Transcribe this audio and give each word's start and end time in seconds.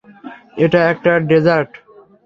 এটা 0.57 0.79
একটা 0.91 1.11
ডেজার্ট। 1.29 1.71